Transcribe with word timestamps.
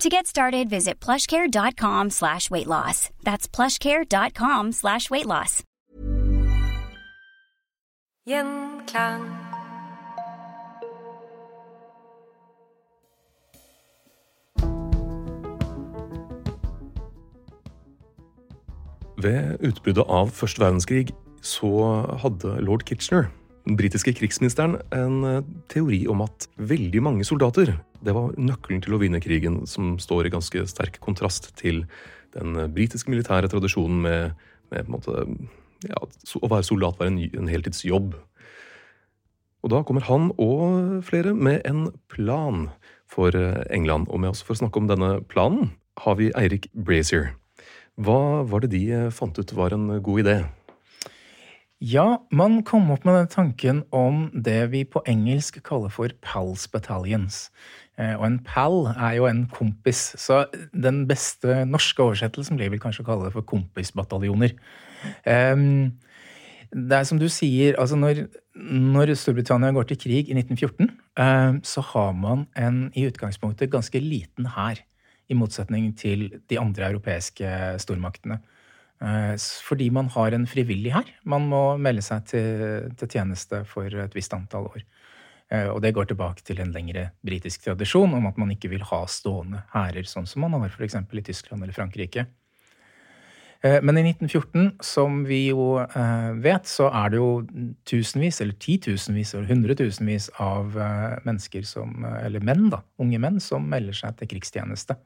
To 0.00 0.10
get 0.10 0.26
started, 0.26 0.68
visit 0.68 1.00
plushcare.com 1.00 2.10
slash 2.10 2.50
weight 2.50 2.66
loss. 2.66 3.08
That's 3.22 3.48
plushcare.com 3.48 4.72
slash 4.72 5.08
weight 5.10 5.26
loss. 5.26 5.62
Gjenklang. 8.28 9.24
Ved 19.16 19.56
utbruddet 19.64 20.04
av 20.12 20.28
første 20.36 20.60
verdenskrig 20.60 21.14
så 21.40 21.70
hadde 22.20 22.58
lord 22.60 22.84
Kitchener, 22.84 23.30
den 23.66 23.76
britiske 23.78 24.14
krigsministeren, 24.14 24.78
en 24.94 25.24
eh, 25.26 25.44
teori 25.72 26.04
om 26.10 26.22
at 26.24 26.46
veldig 26.56 27.02
mange 27.02 27.26
soldater 27.26 27.74
det 28.06 28.14
var 28.14 28.36
nøkkelen 28.38 28.82
til 28.84 28.94
å 28.94 29.00
vinne 29.02 29.20
krigen, 29.22 29.64
som 29.66 29.96
står 29.98 30.28
i 30.28 30.34
ganske 30.36 30.62
sterk 30.70 31.00
kontrast 31.02 31.50
til 31.58 31.82
den 32.36 32.54
eh, 32.54 32.70
britiske 32.70 33.10
militære 33.10 33.50
tradisjonen 33.50 34.02
med, 34.04 34.36
med 34.70 34.92
måte, 34.92 35.24
ja, 35.86 35.98
å 35.98 36.50
være 36.52 36.66
soldat 36.68 37.00
var 37.00 37.10
en, 37.10 37.18
en 37.26 37.50
heltidsjobb. 37.50 38.14
Og 39.66 39.72
da 39.72 39.80
kommer 39.82 40.04
han 40.06 40.28
og 40.38 41.02
flere 41.06 41.32
med 41.34 41.64
en 41.66 41.88
plan 42.12 42.68
for 43.10 43.34
eh, 43.34 43.64
England. 43.74 44.06
Og 44.12 44.22
med 44.22 44.30
oss 44.30 44.44
for 44.46 44.54
å 44.54 44.62
snakke 44.62 44.78
om 44.78 44.86
denne 44.90 45.16
planen 45.26 45.72
har 46.04 46.20
vi 46.20 46.30
Eirik 46.38 46.70
Brazier. 46.70 47.32
Hva 47.98 48.44
var 48.46 48.62
det 48.62 48.76
de 48.76 49.10
fant 49.10 49.34
ut 49.34 49.56
var 49.56 49.74
en 49.74 49.88
god 50.04 50.22
idé? 50.22 50.36
Ja, 51.84 52.22
man 52.32 52.62
kom 52.64 52.88
opp 52.88 53.02
med 53.04 53.18
den 53.18 53.26
tanken 53.28 53.82
om 53.92 54.30
det 54.32 54.70
vi 54.72 54.80
på 54.88 55.02
engelsk 55.04 55.58
kaller 55.60 55.92
for 55.92 56.08
PALS 56.24 56.64
battalions. 56.72 57.50
Eh, 58.00 58.14
og 58.16 58.24
en 58.30 58.38
pal 58.40 58.86
er 58.94 59.18
jo 59.18 59.26
en 59.28 59.42
kompis, 59.52 60.14
så 60.16 60.46
den 60.72 61.02
beste 61.08 61.66
norske 61.68 62.00
oversettelsen 62.00 62.56
blir 62.56 62.72
vel 62.72 62.80
kanskje 62.80 63.04
å 63.04 63.08
kalle 63.10 63.28
det 63.28 63.34
for 63.36 63.44
kompisbataljoner. 63.44 64.56
Det 66.76 66.96
er 66.96 67.04
som 67.06 67.20
du 67.20 67.28
sier, 67.28 67.76
altså 67.76 68.00
når, 68.00 68.24
når 68.56 69.12
Storbritannia 69.20 69.76
går 69.76 69.92
til 69.92 70.00
krig 70.00 70.32
i 70.32 70.36
1914, 70.40 70.88
så 71.60 71.84
har 71.92 72.16
man 72.16 72.48
en 72.56 72.86
i 72.96 73.04
utgangspunktet 73.06 73.70
ganske 73.72 74.00
liten 74.00 74.48
hær, 74.56 74.80
i 75.28 75.34
motsetning 75.34 75.90
til 75.98 76.28
de 76.48 76.58
andre 76.58 76.88
europeiske 76.88 77.48
stormaktene. 77.82 78.40
Eh, 79.02 79.34
fordi 79.36 79.90
man 79.92 80.08
har 80.14 80.32
en 80.32 80.46
frivillig 80.48 80.94
her. 80.94 81.10
Man 81.28 81.48
må 81.50 81.76
melde 81.80 82.04
seg 82.04 82.24
til, 82.30 82.88
til 82.96 83.10
tjeneste 83.12 83.62
for 83.68 83.92
et 83.92 84.16
visst 84.16 84.32
antall 84.36 84.70
år. 84.70 84.86
Eh, 85.52 85.68
og 85.68 85.82
det 85.84 85.92
går 85.94 86.08
tilbake 86.08 86.44
til 86.46 86.62
en 86.62 86.72
lengre 86.74 87.10
britisk 87.26 87.66
tradisjon 87.66 88.16
om 88.16 88.26
at 88.30 88.40
man 88.40 88.54
ikke 88.54 88.72
vil 88.72 88.86
ha 88.88 89.04
stående 89.10 89.62
hærer, 89.74 90.08
sånn 90.08 90.26
som 90.28 90.46
man 90.46 90.56
har 90.56 90.72
f.eks. 90.72 90.96
i 90.96 91.24
Tyskland 91.28 91.62
eller 91.62 91.76
Frankrike. 91.76 92.24
Eh, 93.60 93.76
men 93.84 94.00
i 94.00 94.06
1914, 94.08 94.72
som 94.80 95.20
vi 95.28 95.42
jo 95.50 95.74
vet, 96.40 96.64
så 96.70 96.88
er 96.88 97.12
det 97.12 97.20
jo 97.20 97.28
tusenvis, 97.88 98.40
eller 98.40 98.56
titusenvis, 98.64 99.34
eller 99.34 99.52
hundretusenvis 99.52 100.30
av 100.40 100.72
mennesker 101.28 101.68
som, 101.68 102.00
eller 102.22 102.40
menn, 102.40 102.70
da, 102.72 102.80
unge 103.02 103.20
menn, 103.20 103.38
som 103.44 103.68
melder 103.68 103.96
seg 104.00 104.16
til 104.16 104.32
krigstjeneste 104.32 104.96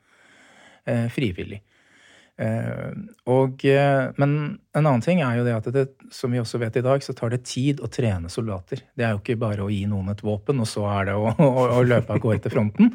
frivillig. 1.13 1.61
Eh, 2.41 2.93
og, 3.29 3.65
eh, 3.69 4.11
men 4.17 4.37
en 4.73 4.87
annen 4.87 5.03
ting 5.05 5.19
er 5.21 5.37
jo 5.37 5.45
det 5.45 5.57
at 5.59 5.67
det, 5.75 5.85
som 6.15 6.33
vi 6.33 6.41
også 6.41 6.61
vet 6.63 6.79
i 6.81 6.85
dag, 6.85 7.03
så 7.05 7.13
tar 7.17 7.35
det 7.35 7.43
tid 7.45 7.83
å 7.85 7.91
trene 7.93 8.31
soldater. 8.33 8.81
Det 8.97 9.05
er 9.05 9.13
jo 9.13 9.21
ikke 9.21 9.37
bare 9.43 9.67
å 9.67 9.73
gi 9.73 9.83
noen 9.91 10.09
et 10.13 10.23
våpen, 10.25 10.63
og 10.63 10.69
så 10.71 10.87
er 10.89 11.11
det 11.11 11.19
å, 11.19 11.35
å, 11.51 11.67
å 11.77 11.83
løpe 11.85 12.17
av 12.17 12.23
gårde 12.23 12.47
til 12.47 12.55
fronten. 12.55 12.95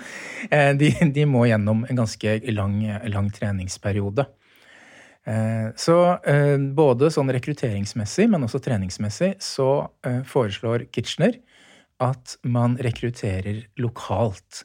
Eh, 0.50 0.72
de, 0.80 0.90
de, 1.14 1.28
må 1.30 1.46
gjennom 1.50 1.86
en 1.86 2.02
ganske 2.02 2.40
lang, 2.56 2.80
lang 3.12 3.30
treningsperiode. 3.34 4.28
Så 5.82 5.94
både 6.78 7.08
sånn 7.10 7.32
rekrutteringsmessig, 7.34 8.28
men 8.30 8.46
også 8.46 8.60
treningsmessig, 8.62 9.32
så 9.42 9.88
foreslår 10.30 10.84
Kitchener 10.94 11.40
at 11.98 12.36
man 12.46 12.76
rekrutterer 12.78 13.64
lokalt. 13.82 14.62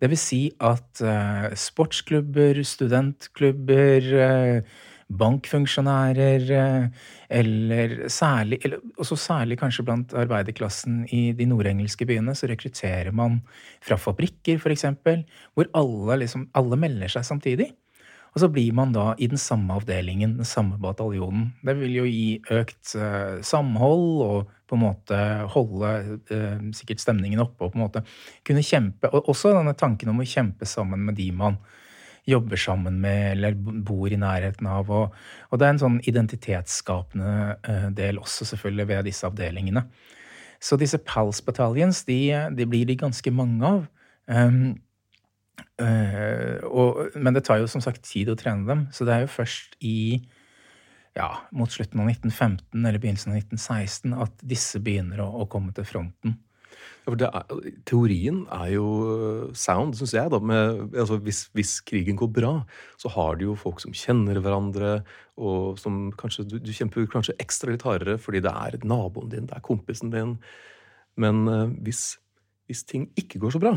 Det 0.00 0.08
vil 0.08 0.20
si 0.20 0.44
at 0.64 1.02
uh, 1.04 1.50
sportsklubber, 1.58 2.62
studentklubber, 2.64 4.06
uh, 4.16 4.86
bankfunksjonærer 5.20 6.46
uh, 6.54 7.10
eller 7.28 7.96
særlig, 8.08 8.60
eller 8.64 8.80
også 8.98 9.18
særlig 9.20 9.58
kanskje 9.60 9.84
blant 9.84 10.14
arbeiderklassen 10.16 11.02
i 11.12 11.30
de 11.36 11.48
nordengelske 11.50 12.06
byene, 12.08 12.34
så 12.34 12.48
rekrutterer 12.48 13.12
man 13.12 13.42
fra 13.84 13.98
fabrikker, 14.00 14.56
f.eks., 14.62 14.88
hvor 15.54 15.70
alle, 15.76 16.22
liksom, 16.24 16.48
alle 16.56 16.80
melder 16.80 17.12
seg 17.12 17.28
samtidig. 17.28 17.68
Og 18.30 18.44
så 18.44 18.48
blir 18.48 18.72
man 18.72 18.92
da 18.94 19.10
i 19.18 19.26
den 19.26 19.40
samme 19.42 19.74
avdelingen, 19.74 20.36
den 20.38 20.46
samme 20.46 20.78
bataljonen. 20.78 21.48
Det 21.66 21.74
vil 21.80 21.96
jo 21.96 22.04
gi 22.06 22.38
økt 22.54 22.92
samhold 23.42 24.20
og 24.22 24.52
på 24.70 24.78
en 24.78 24.84
måte 24.84 25.18
holde 25.52 25.92
eh, 26.30 26.62
sikkert 26.76 27.02
stemningen 27.02 27.42
oppe 27.42 27.66
og 27.66 27.74
på 27.74 27.80
en 27.80 27.84
måte 27.84 28.04
kunne 28.46 28.64
kjempe. 28.64 29.10
Og 29.10 29.32
også 29.34 29.54
denne 29.56 29.74
tanken 29.78 30.12
om 30.12 30.22
å 30.22 30.28
kjempe 30.28 30.68
sammen 30.68 31.04
med 31.08 31.18
de 31.18 31.30
man 31.34 31.58
jobber 32.28 32.60
sammen 32.60 33.00
med 33.02 33.32
eller 33.32 33.56
bor 33.56 34.12
i 34.12 34.18
nærheten 34.20 34.68
av. 34.70 34.90
Og, 34.92 35.16
og 35.50 35.60
det 35.60 35.66
er 35.66 35.74
en 35.74 35.82
sånn 35.82 35.98
identitetsskapende 36.06 37.32
eh, 37.58 37.88
del 37.96 38.20
også, 38.22 38.46
selvfølgelig, 38.52 38.88
ved 38.92 39.08
disse 39.08 39.26
avdelingene. 39.26 39.86
Så 40.60 40.76
disse 40.80 41.00
Pals 41.00 41.40
Battalions, 41.42 42.04
de, 42.04 42.20
de 42.54 42.68
blir 42.68 42.86
de 42.86 42.98
ganske 43.00 43.32
mange 43.34 43.74
av. 43.74 43.82
Um, 44.30 44.78
Uh, 45.80 46.60
og, 46.68 46.98
men 47.16 47.36
det 47.36 47.42
tar 47.46 47.60
jo 47.60 47.68
som 47.70 47.80
sagt 47.84 48.02
tid 48.04 48.28
å 48.28 48.36
trene 48.36 48.66
dem, 48.68 48.82
så 48.92 49.06
det 49.08 49.14
er 49.14 49.22
jo 49.24 49.32
først 49.32 49.78
i 49.84 50.20
ja, 51.18 51.30
mot 51.50 51.72
slutten 51.72 52.00
av 52.00 52.08
1915 52.10 52.86
eller 52.86 52.98
begynnelsen 52.98 53.32
av 53.32 53.40
1916 53.40 54.14
at 54.14 54.46
disse 54.46 54.80
begynner 54.82 55.22
å, 55.24 55.28
å 55.42 55.48
komme 55.50 55.74
til 55.76 55.86
fronten. 55.88 56.38
Ja, 57.08 57.14
er, 57.40 57.70
teorien 57.88 58.42
er 58.54 58.68
jo 58.74 58.86
sound, 59.56 59.96
syns 59.98 60.14
jeg. 60.14 60.30
da, 60.32 60.38
med, 60.38 60.94
altså 60.94 61.18
hvis, 61.24 61.42
hvis, 61.56 61.78
krigen 61.86 62.18
går 62.20 62.30
bra, 62.36 62.52
så 63.00 63.10
har 63.16 63.40
du 63.40 63.48
jo 63.48 63.58
folk 63.58 63.80
som 63.82 63.94
kjenner 63.96 64.38
hverandre, 64.38 65.00
og 65.40 65.80
som 65.80 66.10
kanskje 66.20 66.44
Du, 66.46 66.58
du 66.60 66.72
kjemper 66.76 67.08
kanskje 67.10 67.36
ekstra 67.40 67.72
litt 67.72 67.86
hardere 67.86 68.18
fordi 68.20 68.42
det 68.44 68.52
er 68.52 68.76
naboen 68.84 69.32
din, 69.32 69.48
det 69.48 69.56
er 69.56 69.64
kompisen 69.64 70.12
din. 70.12 70.36
Men 71.20 71.42
uh, 71.48 71.72
hvis, 71.84 72.20
hvis 72.70 72.84
ting 72.84 73.08
ikke 73.18 73.40
går 73.40 73.56
så 73.56 73.62
bra, 73.62 73.74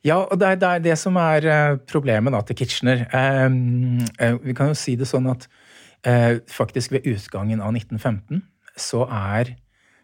ja, 0.00 0.16
og 0.16 0.38
det 0.40 0.46
er, 0.48 0.56
det 0.56 0.68
er 0.68 0.84
det, 0.84 0.94
som 0.96 1.16
er 1.20 1.44
eh, 1.44 1.74
problemet 1.84 2.32
da, 2.32 2.38
til 2.40 2.56
Kitchener. 2.56 3.02
Uh, 3.12 4.38
vi 4.40 4.54
kan 4.56 4.70
jo 4.70 4.78
si 4.78 4.94
det 4.96 5.08
sånn 5.10 5.28
at 5.28 5.44
Eh, 5.44 5.69
faktisk 6.48 6.94
ved 6.94 7.06
utgangen 7.10 7.60
av 7.60 7.74
1915 7.76 8.40
så 8.80 9.04
er, 9.10 9.54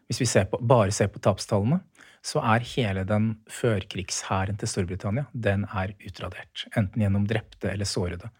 hvis 0.09 0.21
vi 0.21 0.29
ser 0.29 0.49
på, 0.51 0.61
bare 0.61 0.95
ser 0.95 1.09
på 1.13 1.23
tapstallene, 1.25 1.81
så 2.27 2.43
er 2.43 2.65
hele 2.75 3.05
den 3.07 3.29
førkrigshæren 3.53 4.59
til 4.59 4.71
Storbritannia 4.71 5.29
den 5.33 5.65
er 5.71 5.95
utradert. 6.09 6.67
Enten 6.75 7.05
gjennom 7.05 7.27
drepte 7.31 7.71
eller 7.71 7.89
sårede. 7.89 8.33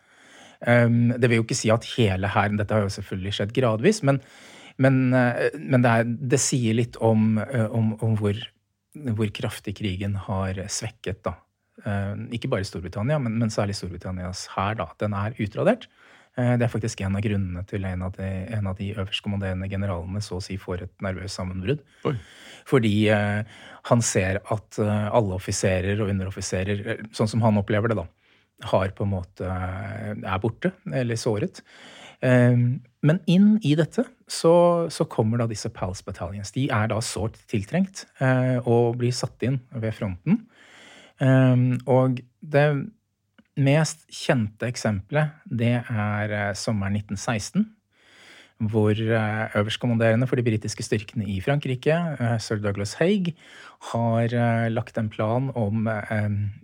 Um, 0.67 1.13
det 1.13 1.29
vil 1.29 1.43
jo 1.43 1.45
ikke 1.45 1.59
si 1.59 1.69
at 1.71 1.85
hele 1.99 2.31
hæren 2.33 2.57
Dette 2.57 2.73
har 2.73 2.87
jo 2.87 2.95
selvfølgelig 2.95 3.35
skjedd 3.37 3.51
gradvis, 3.55 4.01
men, 4.09 4.23
men, 4.83 5.03
uh, 5.13 5.47
men 5.61 5.85
det, 5.85 5.93
er, 5.93 6.15
det, 6.33 6.41
sier 6.43 6.79
litt 6.79 6.97
om, 7.05 7.37
uh, 7.39 7.67
om, 7.77 7.93
om 8.03 8.17
hvor, 8.19 8.41
hvor, 9.13 9.31
kraftig 9.37 9.77
krigen 9.79 10.17
har 10.27 10.59
svekket 10.73 11.21
da. 11.29 11.37
Uh, 11.85 12.27
ikke 12.35 12.51
bare 12.51 12.67
Storbritannia, 12.67 13.21
men, 13.23 13.37
men 13.39 13.53
særlig 13.53 13.77
Storbritannias 13.79 14.47
hær. 14.57 14.81
Den 14.99 15.15
er 15.15 15.37
utradert. 15.45 15.87
Det 16.37 16.67
er 16.67 16.69
faktisk 16.69 17.01
en 17.01 17.17
av 17.17 17.23
grunnene 17.25 17.63
til 17.65 17.87
en 17.89 18.03
av 18.05 18.13
de, 18.19 18.27
en 18.53 18.67
av 18.69 18.75
de 18.77 18.91
øverstkommanderende 18.93 19.71
generalene 19.73 20.21
så 20.21 20.37
å 20.37 20.43
si 20.45 20.59
får 20.61 20.83
et 20.85 21.05
nervøst 21.05 21.39
sammenbrudd. 21.39 21.81
Fordi 22.67 22.95
eh, 23.15 23.59
han 23.91 24.03
ser 24.05 24.41
at 24.43 24.81
eh, 24.83 25.09
alle 25.15 25.37
offiserer 25.39 26.01
og 26.03 26.11
underoffiserer, 26.13 26.83
eh, 26.83 27.05
sånn 27.15 27.31
som 27.31 27.45
han 27.47 27.61
opplever 27.61 27.93
det, 27.93 27.99
da, 28.01 28.07
har 28.73 28.95
på 28.97 29.07
en 29.07 29.13
måte 29.13 29.47
er 29.47 30.43
borte 30.43 30.73
eller 30.89 31.19
såret. 31.21 31.61
Men 32.25 33.19
inn 33.29 33.59
i 33.61 33.75
dette 33.77 34.07
så, 34.33 34.55
så 34.89 35.05
kommer 35.13 35.43
da 35.43 35.47
disse 35.51 35.69
Pals 35.69 36.01
Battalions. 36.03 36.55
De 36.55 36.65
er 36.73 36.89
da 36.89 36.97
sårt 37.05 37.37
tiltrengt 37.53 38.07
og 38.65 38.97
blir 39.03 39.13
satt 39.13 39.45
inn 39.45 39.59
ved 39.77 39.93
fronten. 39.99 40.39
Og 41.21 42.17
det 42.41 42.65
mest 43.57 44.05
kjente 44.13 44.69
eksempelet, 44.69 45.37
det 45.45 45.79
er 45.89 46.55
sommeren 46.59 46.99
1916 46.99 47.67
hvor 48.57 48.97
eh, 48.97 49.57
øverstkommanderende 49.57 50.27
for 50.27 50.37
de 50.37 50.45
britiske 50.45 50.83
styrkene 50.83 51.27
i 51.29 51.41
Frankrike, 51.45 51.93
eh, 51.93 52.37
sir 52.41 52.57
Douglas 52.57 52.95
Haig, 52.95 53.35
har 53.93 54.33
eh, 54.33 54.69
lagt 54.73 54.97
en 54.99 55.11
plan 55.13 55.51
om 55.55 55.89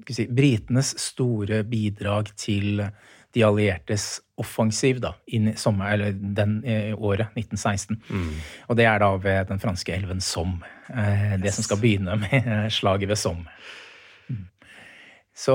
si, 0.08 0.26
britenes 0.26 0.94
store 1.00 1.62
bidrag 1.68 2.32
til 2.36 2.86
de 3.32 3.44
alliertes 3.44 4.20
offensiv 4.40 5.00
da, 5.00 5.14
inn 5.28 5.52
i 5.52 5.56
sommer, 5.56 5.92
eller 5.92 6.12
den 6.12 6.58
året 6.98 7.32
1916. 7.36 7.96
Mm. 8.08 8.32
Og 8.68 8.76
det 8.76 8.84
er 8.88 8.98
da 9.00 9.08
ved 9.16 9.48
den 9.48 9.60
franske 9.60 9.94
elven 9.94 10.20
Somme. 10.20 10.68
Det 10.88 11.46
yes. 11.46 11.56
som 11.56 11.64
skal 11.64 11.80
begynne 11.80 12.18
med 12.20 12.68
slaget 12.72 13.08
ved 13.08 13.16
Somme. 13.16 13.48
Mm. 15.32 15.38
Så 15.38 15.54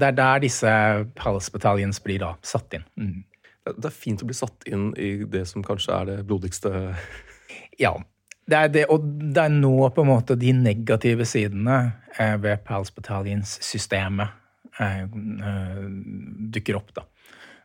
det 0.00 0.08
er 0.08 0.16
der 0.18 0.42
disse 0.42 0.70
Palace 1.14 1.52
Battalions 1.52 2.00
blir 2.02 2.18
da 2.18 2.34
satt 2.42 2.74
inn. 2.74 2.84
Mm. 2.98 3.22
Det 3.64 3.88
er 3.88 3.94
fint 3.96 4.20
å 4.20 4.26
bli 4.28 4.36
satt 4.36 4.66
inn 4.68 4.90
i 5.00 5.24
det 5.30 5.46
som 5.48 5.64
kanskje 5.64 5.94
er 5.94 6.10
det 6.10 6.18
blodigste 6.28 6.72
Ja. 7.80 7.94
Det 8.44 8.58
er 8.58 8.68
det, 8.68 8.82
og 8.92 9.06
det 9.32 9.40
er 9.40 9.52
nå 9.54 9.88
på 9.96 10.02
en 10.02 10.10
måte 10.10 10.36
de 10.36 10.50
negative 10.52 11.24
sidene 11.24 11.78
eh, 12.18 12.34
ved 12.36 12.60
Palace 12.66 12.92
Battalions-systemet 12.92 14.34
eh, 14.84 15.06
eh, 15.06 15.78
dukker 16.52 16.76
opp, 16.76 16.92
da. 16.98 17.08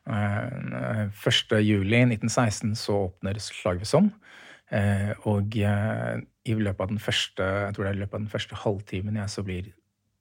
1. 0.10 1.12
juli 1.62 2.00
1916 2.00 2.72
så 2.80 2.96
åpner 3.10 3.38
slaget 3.44 3.84
ved 3.84 3.90
Somme. 3.92 4.16
Og 5.30 5.54
i 5.60 6.56
løpet 6.56 6.82
av 6.82 6.90
den 6.90 7.02
første 7.04 7.46
jeg 7.46 7.76
tror 7.76 7.86
det 7.86 7.92
er 7.92 8.00
i 8.00 8.02
løpet 8.02 8.16
av 8.16 8.24
den 8.24 8.32
første 8.32 8.58
halvtimen 8.64 9.20
jeg 9.20 9.34
så 9.36 9.44
blir 9.46 9.68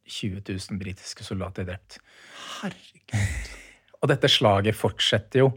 20 0.09 0.43
000 0.49 0.81
britiske 0.81 1.27
soldater 1.27 1.69
drept. 1.69 2.01
Herregud. 2.59 3.55
Og 4.03 4.11
dette 4.13 4.31
slaget 4.31 4.79
fortsetter 4.79 5.43
jo 5.43 5.53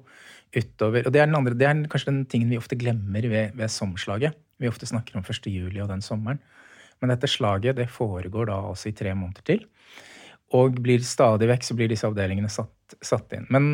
utover. 0.51 1.05
Og 1.05 1.13
det 1.13 1.21
er, 1.21 1.29
den 1.29 1.37
andre, 1.37 1.55
det 1.57 1.67
er 1.67 1.83
kanskje 1.91 2.11
den 2.11 2.23
tingen 2.29 2.51
vi 2.51 2.59
ofte 2.59 2.77
glemmer 2.79 3.27
ved, 3.29 3.53
ved 3.57 3.71
sommerslaget. 3.71 4.37
Vi 4.61 4.69
ofte 4.69 4.89
snakker 4.89 5.17
om 5.17 5.25
1. 5.25 5.47
juli 5.51 5.81
og 5.81 5.91
den 5.91 6.01
sommeren. 6.05 6.41
Men 7.01 7.13
dette 7.13 7.29
slaget 7.29 7.77
det 7.79 7.89
foregår 7.89 8.49
da 8.49 8.59
altså 8.71 8.91
i 8.91 8.97
tre 8.97 9.13
måneder 9.17 9.45
til. 9.47 9.63
Og 10.57 10.81
blir 10.83 11.01
stadig 11.05 11.47
vekk 11.49 11.63
så 11.63 11.77
blir 11.77 11.89
disse 11.89 12.09
avdelingene 12.09 12.49
satt, 12.51 12.97
satt 12.99 13.37
inn. 13.37 13.47
Men 13.53 13.69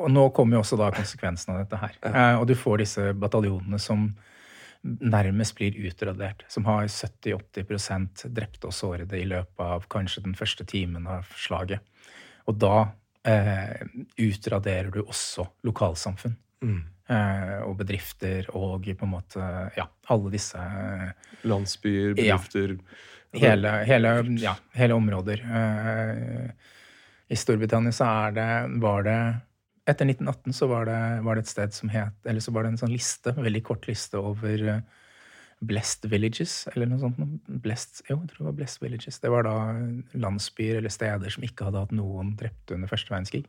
og 0.00 0.10
nå 0.12 0.26
kommer 0.36 0.56
jo 0.56 0.64
også 0.64 0.78
da 0.80 0.90
konsekvensen 0.94 1.54
av 1.54 1.62
dette 1.62 1.80
her. 1.80 1.96
Ja. 2.04 2.10
Eh, 2.10 2.40
og 2.40 2.46
du 2.48 2.54
får 2.58 2.82
disse 2.84 3.10
bataljonene 3.20 3.80
som 3.82 4.08
nærmest 4.82 5.56
blir 5.58 5.76
utradert. 5.86 6.44
Som 6.48 6.64
har 6.68 6.86
70-80 6.88 8.30
drepte 8.34 8.70
og 8.70 8.74
sårede 8.74 9.20
i 9.20 9.26
løpet 9.28 9.60
av 9.64 9.84
kanskje 9.92 10.24
den 10.24 10.36
første 10.38 10.64
timen 10.68 11.08
av 11.10 11.28
slaget. 11.36 11.84
Og 12.48 12.56
da 12.60 12.76
eh, 13.28 13.82
utraderer 14.18 14.90
du 14.94 15.02
også 15.02 15.46
lokalsamfunn. 15.66 16.36
Mm. 16.64 16.80
Eh, 17.10 17.60
og 17.66 17.78
bedrifter 17.80 18.50
og 18.54 18.84
på 18.86 19.06
en 19.06 19.10
måte 19.10 19.42
Ja, 19.74 19.86
alle 20.12 20.30
disse 20.30 20.60
eh, 20.60 21.08
Landsbyer, 21.48 22.12
bedrifter 22.14 22.76
ja, 22.76 23.40
hele, 23.40 23.72
hele, 23.88 24.12
ja, 24.38 24.54
hele 24.76 24.94
områder. 24.94 25.42
Eh, 25.42 26.50
I 27.30 27.38
Storbritannia 27.38 27.94
så 27.94 28.30
det, 28.34 28.46
var 28.82 29.06
det 29.06 29.18
Etter 29.90 30.06
1918 30.06 30.54
så 30.54 30.68
var 30.70 30.86
det, 30.86 31.00
var 31.26 31.36
det, 31.36 31.44
et 31.44 31.50
sted 31.50 31.74
som 31.74 31.90
het 31.92 32.28
Eller 32.28 32.44
så 32.44 32.52
var 32.54 32.64
det 32.64 32.74
en 32.74 32.80
sånn 32.80 32.92
liste, 32.94 33.32
en 33.34 33.46
veldig 33.46 33.62
kort 33.66 33.88
liste 33.90 34.20
over 34.20 34.66
eh, 34.70 34.82
Blessed 35.60 36.06
Villages, 36.08 36.62
eller 36.72 36.88
noe 36.88 37.02
sånt. 37.02 37.18
Blessed, 37.60 38.00
jo, 38.06 38.16
jeg 38.22 38.30
tror 38.30 38.38
det 38.38 38.46
var 38.46 38.54
Blessed 38.62 38.80
Villages. 38.80 39.18
Det 39.20 39.32
var 39.32 39.44
da 39.44 39.56
landsbyer 40.16 40.78
eller 40.80 40.92
steder 40.94 41.34
som 41.34 41.44
ikke 41.44 41.66
hadde 41.68 41.82
hatt 41.82 41.92
noen 41.92 42.32
drepte 42.40 42.78
under 42.78 42.88
første 42.88 43.12
verdenskrig. 43.12 43.42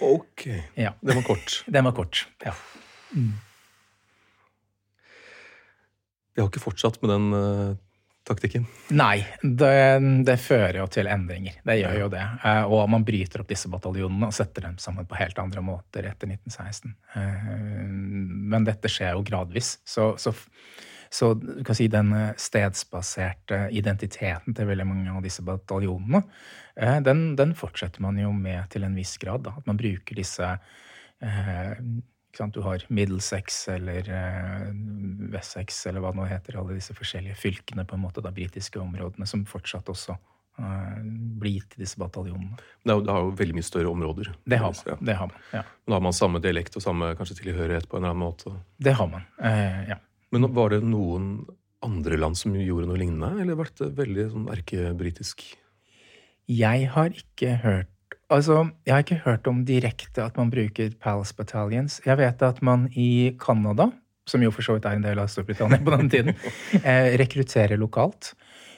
Ok. 0.00 0.46
Ja. 0.78 0.94
Den 1.02 1.18
var 1.18 1.26
kort. 1.26 1.56
Den 1.74 1.88
var 1.88 1.96
kort, 1.96 2.22
ja. 2.46 2.54
Mm. 3.16 3.32
Jeg 6.36 6.44
har 6.44 6.52
ikke 6.52 6.62
fortsatt 6.62 7.00
med 7.02 7.10
den 7.10 7.32
uh, 7.34 7.74
taktikken? 8.28 8.66
Nei, 8.96 9.22
det, 9.42 9.72
det, 10.26 10.36
fører 10.42 10.80
jo 10.82 10.88
til 10.92 11.08
endringer. 11.10 11.60
Det 11.66 11.78
gjør 11.80 11.96
jo 12.04 12.10
det. 12.12 12.26
Uh, 12.44 12.64
og 12.68 12.84
man 12.92 13.06
bryter 13.06 13.42
opp 13.42 13.50
disse 13.50 13.70
bataljonene 13.72 14.28
og 14.30 14.36
setter 14.36 14.68
dem 14.68 14.76
sammen 14.82 15.08
på 15.08 15.18
helt 15.20 15.40
andre 15.42 15.64
måter 15.64 16.10
etter 16.10 16.30
1916. 16.30 16.94
Uh, 17.16 17.88
men 18.54 18.68
dette 18.68 18.92
skjer 18.92 19.16
jo 19.16 19.26
gradvis. 19.26 19.78
Så, 19.88 20.12
så 20.20 20.34
så 21.10 21.34
du 21.34 21.64
kan 21.66 21.74
si 21.74 21.88
den 21.90 22.12
eh, 22.14 22.36
stedsbaserte 22.38 23.64
identiteten 23.74 24.54
til 24.54 24.68
veldig 24.68 24.86
mange 24.86 25.10
av 25.10 25.24
disse 25.24 25.42
bataljonene, 25.42 26.22
eh, 26.78 27.00
den, 27.02 27.24
den 27.38 27.56
fortsetter 27.58 28.04
man 28.04 28.20
jo 28.20 28.30
med 28.30 28.70
til 28.70 28.86
en 28.86 28.94
viss 28.94 29.16
grad. 29.18 29.42
Da. 29.48 29.56
At 29.58 29.66
man 29.66 29.80
bruker 29.80 30.20
disse 30.20 30.52
eh, 30.54 31.72
Du 32.38 32.60
har 32.62 32.84
Middlesex 32.88 33.68
eller 33.68 34.06
eh, 34.06 34.66
Wessex 35.32 35.86
eller 35.86 36.02
hva 36.02 36.12
det 36.12 36.20
nå 36.20 36.26
heter, 36.30 36.58
alle 36.60 36.76
disse 36.78 36.94
forskjellige 36.96 37.36
fylkene, 37.38 37.84
på 37.84 37.96
en 37.96 38.04
måte, 38.04 38.22
da 38.24 38.32
britiske 38.34 38.80
områdene, 38.80 39.26
som 39.26 39.42
fortsatt 39.48 39.90
også 39.90 40.14
eh, 40.14 41.00
blir 41.42 41.58
gitt 41.58 41.74
til 41.74 41.84
disse 41.84 42.00
bataljonene. 42.00 42.58
Det, 42.84 42.96
det 43.06 43.12
har 43.12 43.26
jo 43.26 43.34
veldig 43.40 43.58
mye 43.58 43.66
større 43.66 43.92
områder. 43.92 44.32
Det 44.44 44.60
har 44.62 44.74
man. 44.74 44.84
Ja. 44.86 44.98
Det 45.10 45.18
har 45.20 45.32
man 45.32 45.48
ja. 45.58 45.64
Men 45.84 45.98
har 45.98 46.04
man 46.06 46.18
samme 46.20 46.42
dialekt 46.44 46.78
og 46.78 46.86
samme 46.86 47.12
kanskje 47.18 47.40
tilhørighet 47.42 47.90
på 47.90 47.98
en 47.98 48.04
eller 48.04 48.14
annen 48.14 48.26
måte? 48.28 48.54
Det 48.78 48.94
har 49.00 49.10
man, 49.10 49.26
eh, 49.42 49.80
ja. 49.94 49.98
Men 50.30 50.52
var 50.54 50.70
det 50.70 50.84
noen 50.86 51.32
andre 51.82 52.18
land 52.20 52.38
som 52.38 52.54
gjorde 52.54 52.90
noe 52.90 53.00
lignende, 53.00 53.32
eller 53.42 53.58
var 53.58 53.70
det 53.78 53.90
veldig 53.96 54.26
sånn 54.34 54.50
erkebritisk? 54.52 55.42
Jeg 56.50 56.90
har 56.94 57.14
ikke 57.14 57.56
hørt 57.64 57.90
Altså, 58.30 58.60
jeg 58.86 58.94
har 58.94 59.02
ikke 59.02 59.22
hørt 59.24 59.48
om 59.50 59.64
direkte 59.66 60.22
at 60.22 60.36
man 60.38 60.52
bruker 60.52 60.92
Palace 61.02 61.34
Battalions. 61.34 61.98
Jeg 62.06 62.18
vet 62.20 62.42
at 62.46 62.60
man 62.62 62.86
i 62.94 63.34
Canada, 63.42 63.88
som 64.28 64.42
jo 64.44 64.52
for 64.54 64.62
så 64.62 64.76
vidt 64.76 64.86
er 64.86 64.98
en 64.98 65.06
del 65.06 65.18
av 65.18 65.30
Storbritannia 65.32 65.82
på 65.82 65.96
den 65.96 66.10
tiden, 66.12 66.36
eh, 66.84 67.16
rekrutterer 67.18 67.80
lokalt. 67.80 68.34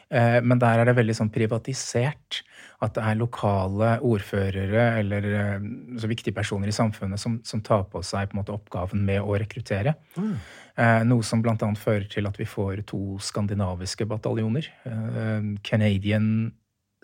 Eh, 0.09 0.39
men 0.45 0.61
der 0.61 0.81
er 0.81 0.89
det 0.89 0.97
veldig 0.97 1.19
sånn 1.19 1.33
privatisert. 1.35 2.41
At 2.83 2.97
det 2.97 3.05
er 3.07 3.21
lokale 3.21 3.93
ordførere 4.03 4.87
eller 4.99 5.29
eh, 5.29 5.69
så 6.01 6.09
viktige 6.11 6.35
personer 6.35 6.73
i 6.73 6.75
samfunnet 6.75 7.21
som, 7.21 7.37
som 7.47 7.61
tar 7.63 7.85
på 7.93 8.01
seg 8.03 8.33
på 8.33 8.41
måte, 8.41 8.57
oppgaven 8.57 9.05
med 9.07 9.21
å 9.21 9.37
rekruttere. 9.39 9.95
Mm. 10.17 10.33
Eh, 10.81 11.05
noe 11.07 11.29
som 11.29 11.45
bl.a. 11.45 11.55
fører 11.79 12.09
til 12.11 12.27
at 12.27 12.41
vi 12.41 12.49
får 12.49 12.83
to 12.89 13.21
skandinaviske 13.23 14.09
bataljoner. 14.09 14.73
Eh, 14.89 15.53
Canadian 15.63 16.33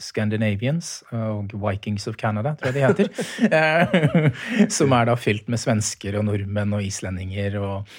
Scandinavians 0.02 1.02
og 1.14 1.55
Vikings 1.59 2.07
of 2.11 2.19
Canada, 2.21 2.55
tror 2.59 2.71
jeg 2.71 2.78
de 2.78 2.87
heter. 2.87 3.12
Eh, 3.59 4.67
som 4.73 4.93
er 4.95 5.09
da 5.09 5.14
fylt 5.19 5.49
med 5.50 5.61
svensker 5.61 6.19
og 6.19 6.26
nordmenn 6.28 6.75
og 6.76 6.85
islendinger 6.85 7.57
og, 7.61 7.90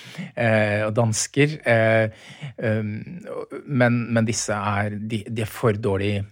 og 0.86 0.91
dansker. 0.96 1.56
Men, 2.60 4.00
men, 4.13 4.27
disse 4.27 4.56
er 4.56 4.96
de, 5.00 5.24
de 5.27 5.44
er 5.44 5.50
for 5.50 5.79
dårlige 5.79 6.25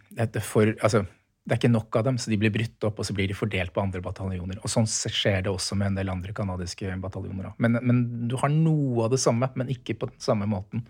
for, 0.43 0.73
altså, 0.81 1.03
det 1.47 1.55
er 1.55 1.59
ikke 1.61 1.71
nok 1.71 1.95
av 1.95 2.03
dem, 2.09 2.17
så 2.19 2.31
de 2.31 2.37
blir 2.41 2.51
brutt 2.51 2.85
opp, 2.89 2.97
og 2.99 3.07
så 3.07 3.13
blir 3.15 3.29
de 3.31 3.35
fordelt 3.37 3.71
på 3.71 3.79
andre 3.79 4.01
bataljoner. 4.03 4.59
Og 4.67 4.71
sånn 4.71 4.87
skjer 4.89 5.45
det 5.45 5.51
også 5.51 5.77
med 5.79 5.93
en 5.93 5.99
del 6.01 6.11
andre 6.11 6.33
canadiske 6.35 6.91
bataljoner. 6.99 7.53
Men, 7.63 7.79
men, 7.87 8.01
du 8.27 8.35
har 8.41 8.51
noe 8.51 9.05
av 9.05 9.13
det 9.13 9.21
samme, 9.23 9.47
men 9.55 9.71
ikke 9.71 9.95
på 9.95 10.09
den 10.11 10.19
samme 10.23 10.49
måten 10.51 10.83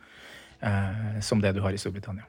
eh, 0.66 1.20
som 1.22 1.44
det 1.44 1.54
du 1.54 1.62
har 1.62 1.78
i 1.78 1.82
Storbritannia. 1.82 2.26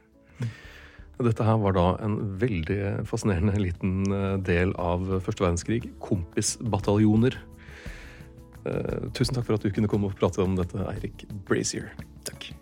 Dette 1.19 1.43
her 1.43 1.59
var 1.59 1.75
da 1.75 1.87
en 2.07 2.15
veldig 2.39 3.07
fascinerende 3.09 3.59
liten 3.59 4.07
eh, 4.15 4.37
del 4.47 4.71
av 4.79 5.03
første 5.27 5.43
verdenskrig. 5.43 5.91
Kompisbataljoner. 6.05 7.35
Eh, 8.69 9.11
tusen 9.19 9.35
takk 9.35 9.49
for 9.49 9.59
at 9.59 9.67
du 9.67 9.73
kunne 9.75 9.91
komme 9.91 10.11
og 10.11 10.19
prate 10.19 10.43
om 10.45 10.55
dette, 10.59 10.79
Eirik 10.95 11.27
Brazier. 11.49 11.91
Takk. 12.29 12.53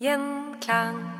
Gjenklang. 0.00 1.19